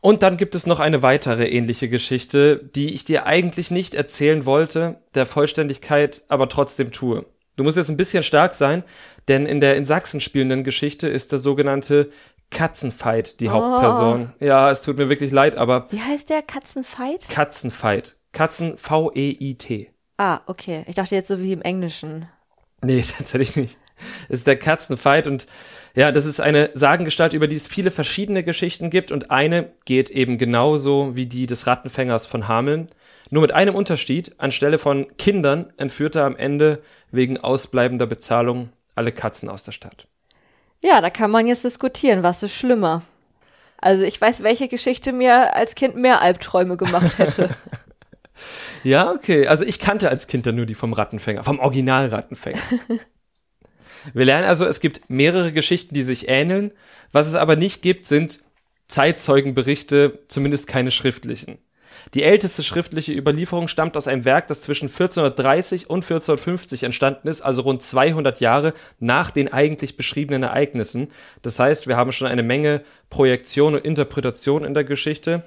[0.00, 4.46] Und dann gibt es noch eine weitere ähnliche Geschichte, die ich dir eigentlich nicht erzählen
[4.46, 7.26] wollte, der Vollständigkeit aber trotzdem tue.
[7.56, 8.82] Du musst jetzt ein bisschen stark sein,
[9.28, 12.10] denn in der in Sachsen spielenden Geschichte ist der sogenannte
[12.52, 14.32] Katzenfight die Hauptperson.
[14.38, 16.42] Ja, es tut mir wirklich leid, aber Wie heißt der?
[16.42, 17.28] Katzenfight?
[17.28, 18.16] Katzenfight.
[18.32, 19.90] Katzen V-E-I-T.
[20.18, 20.84] Ah, okay.
[20.86, 22.28] Ich dachte jetzt so wie im Englischen.
[22.82, 23.78] Nee, tatsächlich nicht.
[24.28, 25.46] Es ist der Katzenfight und
[25.94, 30.10] ja, das ist eine Sagengestalt, über die es viele verschiedene Geschichten gibt und eine geht
[30.10, 32.88] eben genauso wie die des Rattenfängers von Hameln.
[33.30, 39.12] Nur mit einem Unterschied, anstelle von Kindern entführt er am Ende wegen ausbleibender Bezahlung alle
[39.12, 40.08] Katzen aus der Stadt.
[40.82, 43.02] Ja, da kann man jetzt diskutieren, was ist schlimmer.
[43.78, 47.50] Also ich weiß, welche Geschichte mir als Kind mehr Albträume gemacht hätte.
[48.82, 49.46] Ja, okay.
[49.46, 52.58] Also ich kannte als Kind dann nur die vom Rattenfänger, vom Original-Rattenfänger.
[54.14, 56.72] Wir lernen also, es gibt mehrere Geschichten, die sich ähneln.
[57.12, 58.40] Was es aber nicht gibt, sind
[58.88, 61.58] Zeitzeugenberichte, zumindest keine schriftlichen.
[62.14, 67.40] Die älteste schriftliche Überlieferung stammt aus einem Werk, das zwischen 1430 und 1450 entstanden ist,
[67.42, 71.08] also rund 200 Jahre nach den eigentlich beschriebenen Ereignissen.
[71.42, 75.42] Das heißt, wir haben schon eine Menge Projektion und Interpretation in der Geschichte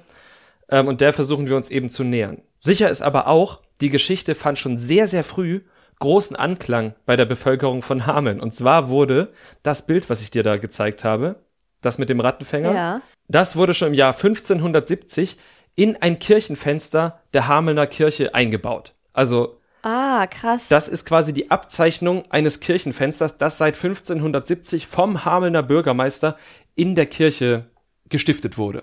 [0.70, 2.42] ähm, und der versuchen wir uns eben zu nähern.
[2.60, 5.60] Sicher ist aber auch, die Geschichte fand schon sehr, sehr früh
[5.98, 8.40] großen Anklang bei der Bevölkerung von Hameln.
[8.40, 9.32] Und zwar wurde
[9.62, 11.36] das Bild, was ich dir da gezeigt habe,
[11.80, 13.00] das mit dem Rattenfänger, Ja.
[13.28, 15.38] das wurde schon im Jahr 1570
[15.76, 18.94] in ein Kirchenfenster der Hamelner Kirche eingebaut.
[19.12, 20.68] Also Ah, krass.
[20.68, 26.36] das ist quasi die Abzeichnung eines Kirchenfensters, das seit 1570 vom Hamelner Bürgermeister
[26.74, 27.66] in der Kirche
[28.08, 28.82] gestiftet wurde.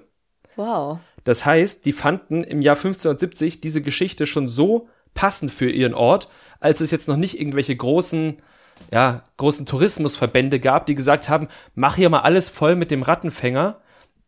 [0.56, 1.00] wow.
[1.26, 6.30] Das heißt, die fanden im Jahr 1570 diese Geschichte schon so passend für ihren Ort,
[6.60, 8.42] als es jetzt noch nicht irgendwelche großen,
[8.92, 13.80] ja, großen Tourismusverbände gab, die gesagt haben, mach hier mal alles voll mit dem Rattenfänger,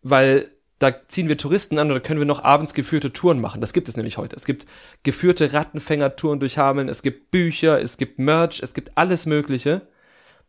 [0.04, 3.62] weil da ziehen wir Touristen an oder können wir noch abends geführte Touren machen.
[3.62, 4.36] Das gibt es nämlich heute.
[4.36, 4.66] Es gibt
[5.04, 9.82] geführte Rattenfängertouren durch Hameln, es gibt Bücher, es gibt Merch, es gibt alles Mögliche.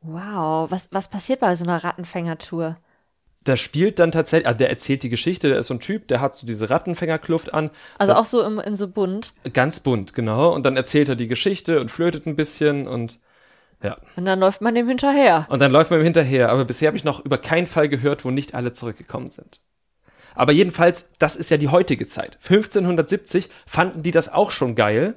[0.03, 0.71] Wow.
[0.71, 2.77] Was, was passiert bei so einer Rattenfängertour?
[3.45, 6.21] Da spielt dann tatsächlich, also der erzählt die Geschichte, der ist so ein Typ, der
[6.21, 9.33] hat so diese Rattenfängerkluft an, Also auch so im, in so bunt.
[9.53, 10.53] Ganz bunt, genau.
[10.53, 13.21] Und dann erzählt er die Geschichte und flötet ein bisschen und
[13.83, 13.97] ja.
[14.17, 15.47] Und dann läuft man dem hinterher.
[15.49, 16.49] Und dann läuft man ihm hinterher.
[16.51, 19.61] Aber bisher habe ich noch über keinen Fall gehört, wo nicht alle zurückgekommen sind.
[20.37, 22.39] Aber jedenfalls, das ist ja die heutige Zeit.
[22.45, 25.15] 1570 fanden die das auch schon geil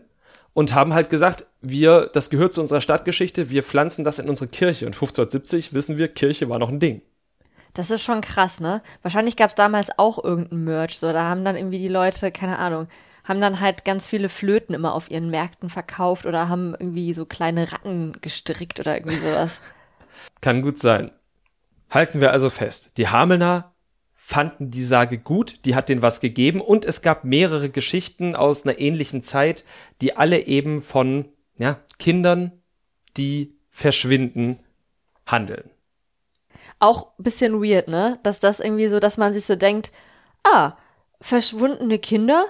[0.53, 4.49] und haben halt gesagt, wir, das gehört zu unserer Stadtgeschichte, wir pflanzen das in unsere
[4.49, 4.85] Kirche.
[4.85, 7.01] Und 1570 wissen wir, Kirche war noch ein Ding.
[7.73, 8.81] Das ist schon krass, ne?
[9.03, 10.97] Wahrscheinlich gab es damals auch irgendein Merch.
[10.97, 12.87] So, da haben dann irgendwie die Leute, keine Ahnung,
[13.23, 17.25] haben dann halt ganz viele Flöten immer auf ihren Märkten verkauft oder haben irgendwie so
[17.25, 19.61] kleine Ratten gestrickt oder irgendwie sowas.
[20.41, 21.11] Kann gut sein.
[21.91, 22.97] Halten wir also fest.
[22.97, 23.73] Die Hamelner
[24.29, 28.63] fanden die Sage gut, die hat denen was gegeben und es gab mehrere Geschichten aus
[28.63, 29.63] einer ähnlichen Zeit,
[30.01, 31.25] die alle eben von
[31.57, 32.51] ja, Kindern,
[33.17, 34.59] die verschwinden,
[35.25, 35.71] handeln.
[36.77, 38.19] Auch bisschen weird, ne?
[38.21, 39.91] Dass das irgendwie so, dass man sich so denkt,
[40.43, 40.73] ah,
[41.19, 42.45] verschwundene Kinder,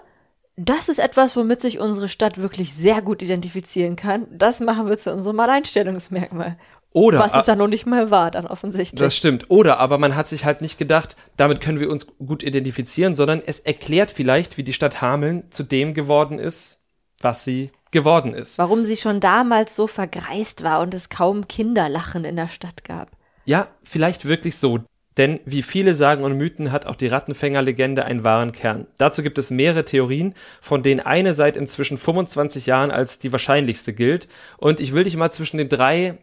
[0.57, 4.27] das ist etwas, womit sich unsere Stadt wirklich sehr gut identifizieren kann.
[4.37, 6.57] Das machen wir zu unserem Alleinstellungsmerkmal.
[6.91, 8.99] Oder Was es ja noch nicht mal war, dann offensichtlich.
[8.99, 9.49] Das stimmt.
[9.49, 13.41] Oder aber man hat sich halt nicht gedacht, damit können wir uns gut identifizieren, sondern
[13.45, 16.81] es erklärt vielleicht, wie die Stadt Hameln zu dem geworden ist,
[17.21, 18.57] was sie geworden ist.
[18.57, 23.11] Warum sie schon damals so vergreist war und es kaum Kinderlachen in der Stadt gab.
[23.45, 24.79] Ja, vielleicht wirklich so.
[25.17, 28.87] Denn wie viele Sagen und Mythen hat auch die Rattenfänger-Legende einen wahren Kern.
[28.97, 33.93] Dazu gibt es mehrere Theorien, von denen eine seit inzwischen 25 Jahren als die wahrscheinlichste
[33.93, 34.29] gilt.
[34.57, 36.19] Und ich will dich mal zwischen den drei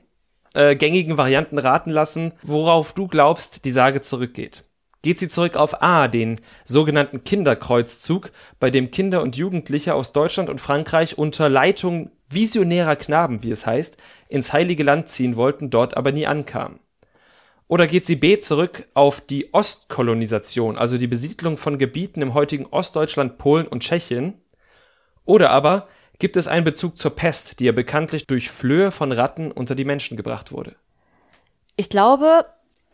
[0.57, 4.65] äh, gängigen Varianten raten lassen, worauf du glaubst, die Sage zurückgeht.
[5.03, 10.49] Geht sie zurück auf A, den sogenannten Kinderkreuzzug, bei dem Kinder und Jugendliche aus Deutschland
[10.49, 15.97] und Frankreich unter Leitung visionärer Knaben, wie es heißt, ins Heilige Land ziehen wollten, dort
[15.97, 16.81] aber nie ankamen.
[17.69, 22.67] Oder geht sie B zurück auf die Ostkolonisation, also die Besiedlung von Gebieten im heutigen
[22.67, 24.41] Ostdeutschland, Polen und Tschechien?
[25.25, 29.53] Oder aber gibt es einen Bezug zur Pest, die ja bekanntlich durch Flöhe von Ratten
[29.53, 30.77] unter die Menschen gebracht wurde?
[31.77, 32.47] Ich glaube,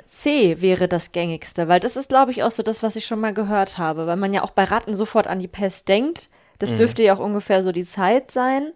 [0.05, 3.21] C wäre das gängigste, weil das ist, glaube ich, auch so das, was ich schon
[3.21, 6.31] mal gehört habe, weil man ja auch bei Ratten sofort an die Pest denkt.
[6.59, 8.73] Das dürfte ja auch ungefähr so die Zeit sein.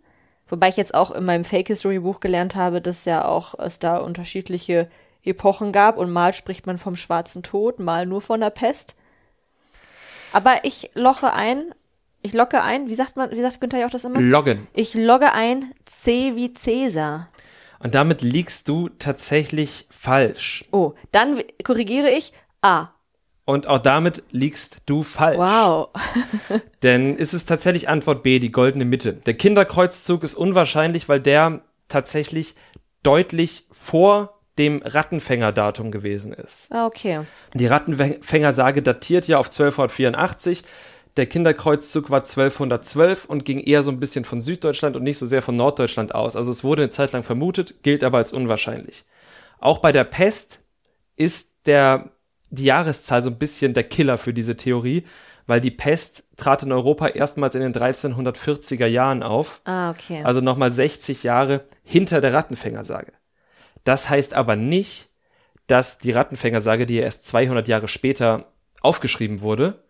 [0.49, 3.79] Wobei ich jetzt auch in meinem Fake History Buch gelernt habe, dass ja auch es
[3.79, 4.89] da unterschiedliche
[5.25, 8.97] Epochen gab und mal spricht man vom schwarzen Tod, mal nur von der Pest.
[10.33, 11.75] Aber ich loche ein,
[12.27, 14.21] ich locke ein, wie sagt man, wie sagt Günther ja auch das immer?
[14.21, 14.67] Loggen.
[14.75, 17.29] Ich logge ein C wie Cäsar.
[17.79, 20.65] Und damit liegst du tatsächlich falsch.
[20.73, 22.89] Oh, dann korrigiere ich A.
[23.45, 25.39] Und auch damit liegst du falsch.
[25.39, 25.91] Wow.
[26.83, 29.13] Denn ist es tatsächlich Antwort B, die goldene Mitte.
[29.13, 32.57] Der Kinderkreuzzug ist unwahrscheinlich, weil der tatsächlich
[33.05, 36.73] deutlich vor dem Rattenfängerdatum gewesen ist.
[36.73, 37.21] Ah, okay.
[37.55, 40.65] Die Rattenfängersage datiert ja auf 1284.
[41.17, 45.27] Der Kinderkreuzzug war 1212 und ging eher so ein bisschen von Süddeutschland und nicht so
[45.27, 46.37] sehr von Norddeutschland aus.
[46.37, 49.05] Also es wurde eine Zeit lang vermutet, gilt aber als unwahrscheinlich.
[49.59, 50.61] Auch bei der Pest
[51.17, 52.11] ist der,
[52.51, 55.05] die Jahreszahl so ein bisschen der Killer für diese Theorie,
[55.47, 59.63] weil die Pest trat in Europa erstmals in den 1340er Jahren auf.
[59.65, 60.23] Ah, okay.
[60.23, 63.13] Also nochmal 60 Jahre hinter der Rattenfängersage.
[63.85, 65.09] Das heißt aber nicht,
[65.67, 68.53] dass die Rattenfängersage, die ja erst 200 Jahre später
[68.83, 69.83] aufgeschrieben wurde,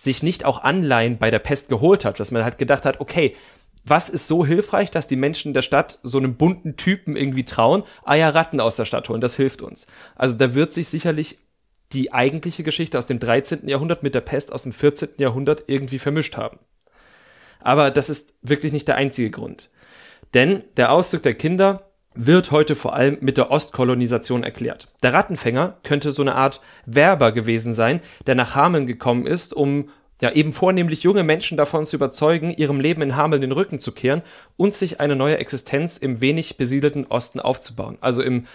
[0.00, 3.36] sich nicht auch Anleihen bei der Pest geholt hat, dass man halt gedacht hat, okay,
[3.84, 7.82] was ist so hilfreich, dass die Menschen der Stadt so einem bunten Typen irgendwie trauen?
[8.02, 9.86] Ah ja, Ratten aus der Stadt holen, das hilft uns.
[10.16, 11.38] Also da wird sich sicherlich
[11.92, 13.68] die eigentliche Geschichte aus dem 13.
[13.68, 15.10] Jahrhundert mit der Pest aus dem 14.
[15.18, 16.58] Jahrhundert irgendwie vermischt haben.
[17.58, 19.68] Aber das ist wirklich nicht der einzige Grund.
[20.32, 24.88] Denn der Auszug der Kinder wird heute vor allem mit der Ostkolonisation erklärt.
[25.02, 29.88] Der Rattenfänger könnte so eine Art Werber gewesen sein, der nach Hameln gekommen ist, um
[30.20, 33.92] ja eben vornehmlich junge Menschen davon zu überzeugen, ihrem Leben in Hameln den Rücken zu
[33.92, 34.22] kehren
[34.56, 37.96] und sich eine neue Existenz im wenig besiedelten Osten aufzubauen.
[38.00, 38.46] Also im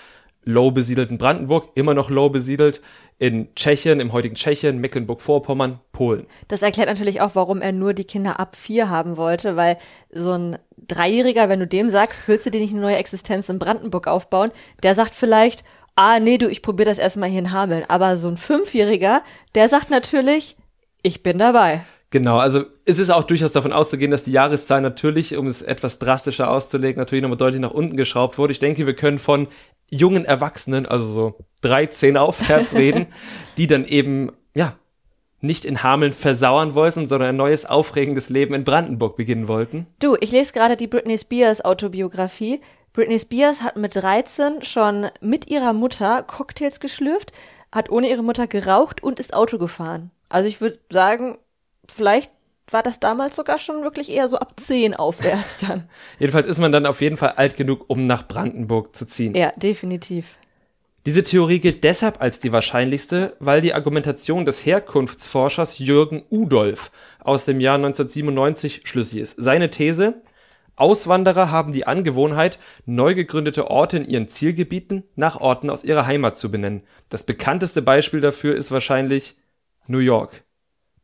[0.45, 2.81] low besiedelten Brandenburg, immer noch low besiedelt,
[3.17, 6.27] in Tschechien, im heutigen Tschechien, Mecklenburg-Vorpommern, Polen.
[6.47, 9.77] Das erklärt natürlich auch, warum er nur die Kinder ab vier haben wollte, weil
[10.11, 13.59] so ein Dreijähriger, wenn du dem sagst, willst du dir nicht eine neue Existenz in
[13.59, 14.51] Brandenburg aufbauen,
[14.83, 15.63] der sagt vielleicht,
[15.95, 17.85] ah, nee, du, ich probiere das erstmal hier in Hameln.
[17.87, 19.23] Aber so ein Fünfjähriger,
[19.55, 20.57] der sagt natürlich,
[21.01, 21.81] ich bin dabei.
[22.11, 25.99] Genau, also es ist auch durchaus davon auszugehen, dass die Jahreszahl natürlich, um es etwas
[25.99, 28.53] drastischer auszulegen, natürlich nochmal deutlich nach unten geschraubt wurde.
[28.53, 29.47] Ich denke, wir können von
[29.91, 33.07] jungen Erwachsenen, also so 13 aufwärts reden,
[33.57, 34.73] die dann eben, ja,
[35.41, 39.85] nicht in Hameln versauern wollten, sondern ein neues, aufregendes Leben in Brandenburg beginnen wollten.
[39.99, 42.61] Du, ich lese gerade die Britney Spears Autobiografie.
[42.93, 47.31] Britney Spears hat mit 13 schon mit ihrer Mutter Cocktails geschlürft,
[47.71, 50.11] hat ohne ihre Mutter geraucht und ist Auto gefahren.
[50.29, 51.37] Also ich würde sagen,
[51.87, 52.31] vielleicht
[52.69, 55.89] war das damals sogar schon wirklich eher so ab 10 aufwärts dann.
[56.19, 59.35] Jedenfalls ist man dann auf jeden Fall alt genug, um nach Brandenburg zu ziehen.
[59.35, 60.37] ja, definitiv.
[61.05, 67.45] Diese Theorie gilt deshalb als die wahrscheinlichste, weil die Argumentation des Herkunftsforschers Jürgen Udolf aus
[67.45, 69.35] dem Jahr 1997 schlüssig ist.
[69.37, 70.23] Seine These,
[70.75, 76.37] Auswanderer haben die Angewohnheit, neu gegründete Orte in ihren Zielgebieten nach Orten aus ihrer Heimat
[76.37, 76.81] zu benennen.
[77.09, 79.35] Das bekannteste Beispiel dafür ist wahrscheinlich
[79.87, 80.43] New York.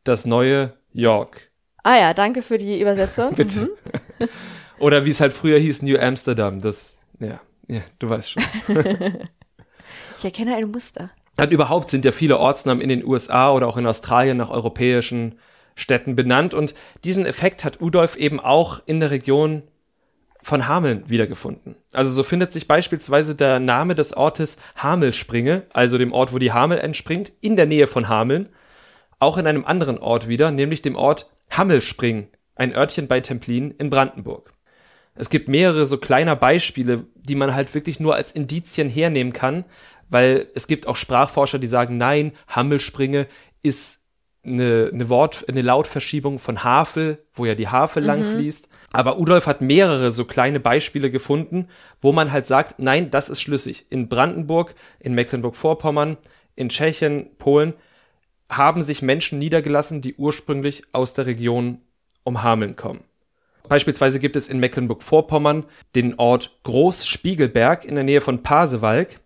[0.02, 1.51] Das neue York.
[1.82, 3.34] Ah ja, danke für die Übersetzung.
[3.36, 3.60] Bitte.
[4.18, 4.28] Mhm.
[4.78, 6.60] Oder wie es halt früher hieß, New Amsterdam.
[6.60, 8.42] Das, ja, ja, du weißt schon.
[10.18, 11.10] Ich erkenne ein Muster.
[11.36, 15.36] Und überhaupt sind ja viele Ortsnamen in den USA oder auch in Australien nach europäischen
[15.74, 16.54] Städten benannt.
[16.54, 19.64] Und diesen Effekt hat Udolf eben auch in der Region
[20.40, 21.74] von Hameln wiedergefunden.
[21.92, 26.52] Also so findet sich beispielsweise der Name des Ortes Hamelspringe, also dem Ort, wo die
[26.52, 28.48] Hamel entspringt, in der Nähe von Hameln.
[29.18, 33.90] auch in einem anderen Ort wieder, nämlich dem Ort Hammelspring, ein Örtchen bei Templin in
[33.90, 34.52] Brandenburg.
[35.14, 39.64] Es gibt mehrere so kleiner Beispiele, die man halt wirklich nur als Indizien hernehmen kann,
[40.08, 43.26] weil es gibt auch Sprachforscher, die sagen, nein, Hammelspringe
[43.62, 44.00] ist
[44.44, 48.06] eine, eine Wort, eine Lautverschiebung von Havel, wo ja die Havel mhm.
[48.06, 48.68] lang fließt.
[48.92, 51.68] Aber Udolf hat mehrere so kleine Beispiele gefunden,
[52.00, 53.86] wo man halt sagt, nein, das ist schlüssig.
[53.90, 56.16] In Brandenburg, in Mecklenburg-Vorpommern,
[56.56, 57.74] in Tschechien, Polen
[58.56, 61.80] haben sich Menschen niedergelassen, die ursprünglich aus der Region
[62.24, 63.04] um Hameln kommen.
[63.68, 69.20] Beispielsweise gibt es in Mecklenburg-Vorpommern den Ort Großspiegelberg in der Nähe von Pasewalk.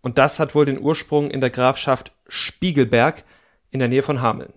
[0.00, 3.24] Und das hat wohl den Ursprung in der Grafschaft Spiegelberg
[3.70, 4.52] in der Nähe von Hameln.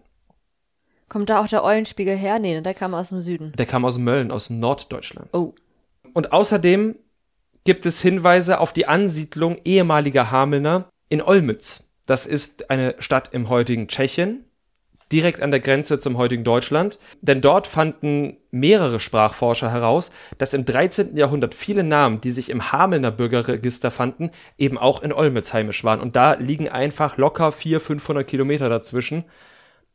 [1.09, 2.39] Kommt da auch der Eulenspiegel her?
[2.39, 3.53] Nee, der kam aus dem Süden.
[3.57, 5.29] Der kam aus Mölln, aus Norddeutschland.
[5.33, 5.53] Oh.
[6.13, 6.95] Und außerdem
[7.63, 11.88] gibt es Hinweise auf die Ansiedlung ehemaliger Hamelner in Olmütz.
[12.09, 14.43] Das ist eine Stadt im heutigen Tschechien,
[15.11, 16.97] direkt an der Grenze zum heutigen Deutschland.
[17.21, 21.15] Denn dort fanden mehrere Sprachforscher heraus, dass im 13.
[21.15, 26.01] Jahrhundert viele Namen, die sich im Hamelner Bürgerregister fanden, eben auch in Olmütz heimisch waren.
[26.01, 29.23] Und da liegen einfach locker 400, 500 Kilometer dazwischen.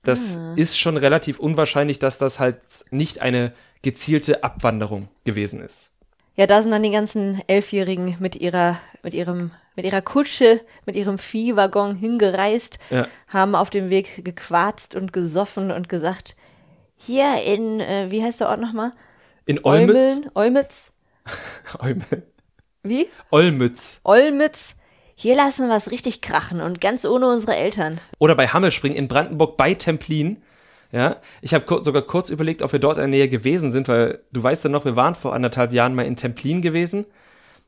[0.04, 0.54] Das ah.
[0.54, 2.58] ist schon relativ unwahrscheinlich, dass das halt
[2.92, 5.90] nicht eine gezielte Abwanderung gewesen ist.
[6.36, 10.96] Ja, da sind dann die ganzen Elfjährigen mit ihrer, mit ihrem, mit ihrer Kutsche, mit
[10.96, 13.06] ihrem Viehwaggon hingereist, ja.
[13.28, 16.36] haben auf dem Weg gequarzt und gesoffen und gesagt,
[16.96, 18.92] hier in, äh, wie heißt der Ort nochmal?
[19.46, 20.20] In Olmütz.
[20.34, 20.92] Olmütz.
[21.78, 22.22] Olmütz.
[22.82, 23.08] Wie?
[23.30, 24.00] Olmütz.
[24.04, 24.76] Olmütz.
[25.16, 27.98] Hier lassen wir es richtig krachen und ganz ohne unsere Eltern.
[28.18, 30.42] Oder bei Hammelspring in Brandenburg bei Templin.
[30.92, 34.20] Ja, ich habe sogar kurz überlegt, ob wir dort in der Nähe gewesen sind, weil
[34.32, 37.04] du weißt ja noch, wir waren vor anderthalb Jahren mal in Templin gewesen,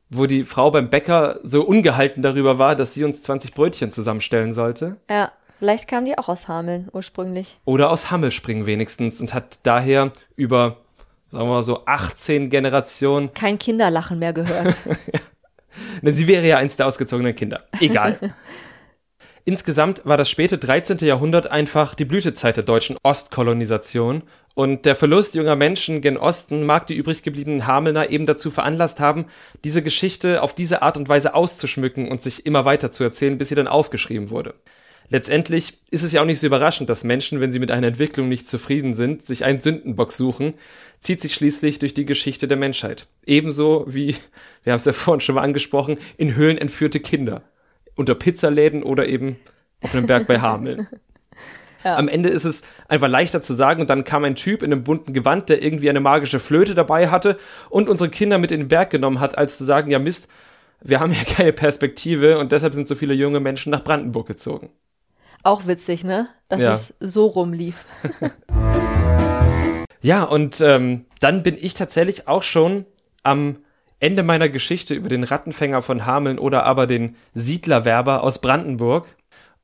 [0.09, 4.51] wo die Frau beim Bäcker so ungehalten darüber war, dass sie uns 20 Brötchen zusammenstellen
[4.51, 4.97] sollte.
[5.09, 7.59] Ja, vielleicht kam die auch aus Hameln ursprünglich.
[7.65, 10.77] Oder aus Hammelspring wenigstens und hat daher über,
[11.27, 13.33] sagen wir mal so, 18 Generationen.
[13.33, 14.75] Kein Kinderlachen mehr gehört.
[16.01, 16.11] ja.
[16.13, 17.63] Sie wäre ja eins der ausgezogenen Kinder.
[17.79, 18.17] Egal.
[19.47, 20.97] Insgesamt war das späte 13.
[20.97, 24.23] Jahrhundert einfach die Blütezeit der deutschen Ostkolonisation
[24.55, 28.99] und der Verlust junger Menschen gen Osten mag die übrig gebliebenen Hamelner eben dazu veranlasst
[28.99, 29.23] haben,
[29.63, 33.47] diese Geschichte auf diese Art und Weise auszuschmücken und sich immer weiter zu erzählen, bis
[33.47, 34.53] sie dann aufgeschrieben wurde.
[35.07, 38.27] Letztendlich ist es ja auch nicht so überraschend, dass Menschen, wenn sie mit einer Entwicklung
[38.27, 40.55] nicht zufrieden sind, sich einen Sündenbock suchen,
[40.99, 43.07] zieht sich schließlich durch die Geschichte der Menschheit.
[43.25, 44.17] Ebenso wie,
[44.65, 47.43] wir haben es ja vorhin schon mal angesprochen, in Höhlen entführte Kinder
[47.97, 49.37] unter Pizzaläden oder eben
[49.81, 50.87] auf einem Berg bei Hameln.
[51.83, 51.95] Ja.
[51.95, 54.83] Am Ende ist es einfach leichter zu sagen und dann kam ein Typ in einem
[54.83, 57.37] bunten Gewand, der irgendwie eine magische Flöte dabei hatte
[57.69, 60.27] und unsere Kinder mit in den Berg genommen hat, als zu sagen, ja Mist,
[60.81, 64.69] wir haben ja keine Perspektive und deshalb sind so viele junge Menschen nach Brandenburg gezogen.
[65.43, 66.27] Auch witzig, ne?
[66.49, 66.71] Dass ja.
[66.71, 67.85] es so rumlief.
[70.01, 72.85] ja, und ähm, dann bin ich tatsächlich auch schon
[73.23, 73.57] am
[73.99, 79.07] Ende meiner Geschichte über den Rattenfänger von Hameln oder aber den Siedlerwerber aus Brandenburg.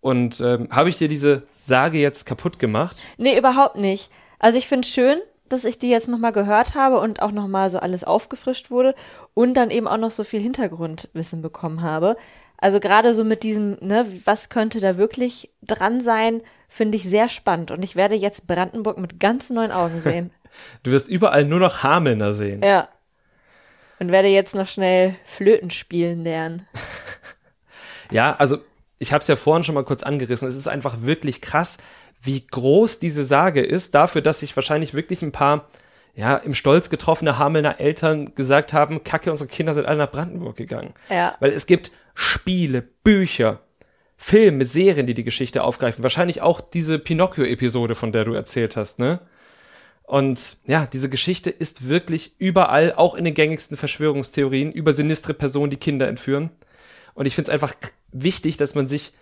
[0.01, 2.97] Und ähm, habe ich dir diese Sage jetzt kaputt gemacht?
[3.17, 4.09] Nee, überhaupt nicht.
[4.39, 7.79] Also ich finde schön, dass ich die jetzt nochmal gehört habe und auch nochmal so
[7.79, 8.95] alles aufgefrischt wurde
[9.33, 12.17] und dann eben auch noch so viel Hintergrundwissen bekommen habe.
[12.57, 17.29] Also gerade so mit diesem, ne, was könnte da wirklich dran sein, finde ich sehr
[17.29, 17.71] spannend.
[17.71, 20.31] Und ich werde jetzt Brandenburg mit ganz neuen Augen sehen.
[20.83, 22.61] du wirst überall nur noch Hamelner sehen.
[22.63, 22.89] Ja
[24.03, 26.67] und werde jetzt noch schnell Flöten spielen lernen.
[28.11, 28.57] ja, also
[28.99, 30.47] ich habe es ja vorhin schon mal kurz angerissen.
[30.47, 31.77] Es ist einfach wirklich krass,
[32.21, 35.67] wie groß diese Sage ist, dafür, dass sich wahrscheinlich wirklich ein paar
[36.15, 40.57] ja, im Stolz getroffene Hamelner Eltern gesagt haben, Kacke, unsere Kinder sind alle nach Brandenburg
[40.57, 40.93] gegangen.
[41.09, 41.35] Ja.
[41.39, 43.61] Weil es gibt Spiele, Bücher,
[44.17, 46.03] Filme, Serien, die die Geschichte aufgreifen.
[46.03, 49.21] Wahrscheinlich auch diese Pinocchio-Episode, von der du erzählt hast, ne?
[50.03, 55.69] Und ja, diese Geschichte ist wirklich überall, auch in den gängigsten Verschwörungstheorien, über sinistre Personen,
[55.69, 56.49] die Kinder entführen.
[57.13, 57.73] Und ich finde es einfach
[58.11, 59.13] wichtig, dass man sich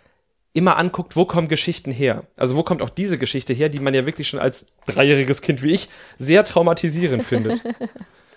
[0.54, 2.26] immer anguckt, wo kommen Geschichten her?
[2.36, 5.62] Also wo kommt auch diese Geschichte her, die man ja wirklich schon als dreijähriges Kind
[5.62, 7.62] wie ich sehr traumatisierend findet.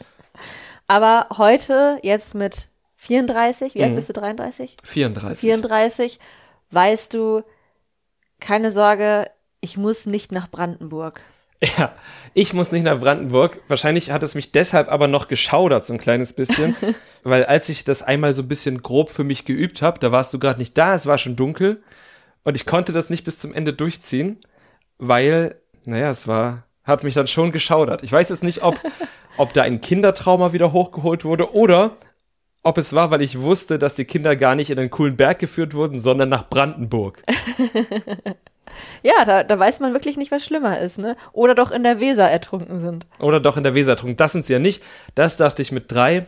[0.87, 3.97] Aber heute, jetzt mit 34, wie alt mhm.
[3.97, 4.77] bist du, 33?
[4.83, 5.41] 34.
[5.41, 6.19] 34,
[6.71, 7.43] weißt du,
[8.39, 9.31] keine Sorge,
[9.61, 11.23] ich muss nicht nach Brandenburg.
[11.79, 11.95] Ja,
[12.35, 13.61] ich muss nicht nach Brandenburg.
[13.69, 16.77] Wahrscheinlich hat es mich deshalb aber noch geschaudert, so ein kleines bisschen.
[17.23, 20.35] weil als ich das einmal so ein bisschen grob für mich geübt habe, da warst
[20.35, 21.83] du gerade nicht da, es war schon dunkel.
[22.43, 24.39] Und ich konnte das nicht bis zum Ende durchziehen,
[24.99, 28.03] weil, naja, es war, hat mich dann schon geschaudert.
[28.03, 28.79] Ich weiß jetzt nicht, ob,
[29.39, 31.97] ob da ein Kindertrauma wieder hochgeholt wurde oder
[32.63, 35.39] ob es war, weil ich wusste, dass die Kinder gar nicht in einen coolen Berg
[35.39, 37.23] geführt wurden, sondern nach Brandenburg.
[39.05, 41.15] Ja, da, da weiß man wirklich nicht, was schlimmer ist, ne?
[41.33, 43.07] Oder doch in der Weser ertrunken sind.
[43.19, 44.17] Oder doch in der Weser ertrunken.
[44.17, 44.83] Das sind sie ja nicht.
[45.15, 46.25] Das dachte ich mit drei.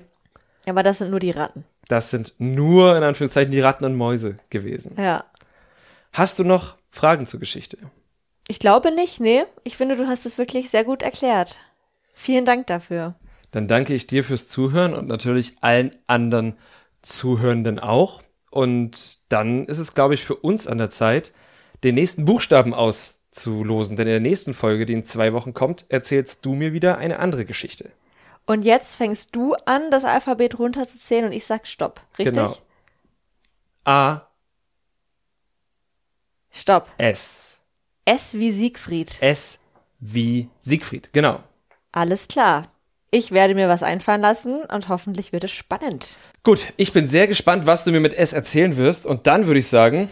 [0.69, 1.65] Aber das sind nur die Ratten.
[1.89, 4.95] Das sind nur in Anführungszeichen die Ratten und Mäuse gewesen.
[4.99, 5.25] Ja.
[6.13, 7.79] Hast du noch Fragen zur Geschichte?
[8.47, 9.45] Ich glaube nicht, nee.
[9.65, 11.59] Ich finde, du hast es wirklich sehr gut erklärt.
[12.13, 13.15] Vielen Dank dafür.
[13.53, 16.59] Dann danke ich dir fürs Zuhören und natürlich allen anderen
[17.01, 18.23] Zuhörenden auch.
[18.51, 21.33] Und dann ist es, glaube ich, für uns an der Zeit,
[21.85, 23.97] den nächsten Buchstaben auszulosen.
[23.97, 27.19] Denn in der nächsten Folge, die in zwei Wochen kommt, erzählst du mir wieder eine
[27.19, 27.91] andere Geschichte.
[28.47, 32.01] Und jetzt fängst du an, das Alphabet runterzuzählen und ich sag Stopp.
[32.19, 32.37] Richtig?
[32.37, 32.55] Genau.
[33.85, 34.27] A,
[36.57, 36.91] Stopp.
[36.97, 37.59] S.
[38.07, 39.19] S wie Siegfried.
[39.21, 39.59] S
[40.01, 41.11] wie Siegfried.
[41.13, 41.41] Genau.
[41.93, 42.69] Alles klar.
[43.11, 46.19] Ich werde mir was einfallen lassen und hoffentlich wird es spannend.
[46.43, 49.05] Gut, ich bin sehr gespannt, was du mir mit S erzählen wirst.
[49.05, 50.09] Und dann würde ich sagen,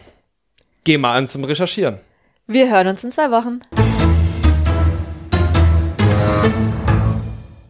[0.85, 1.99] geh mal an zum Recherchieren.
[2.47, 3.61] Wir hören uns in zwei Wochen.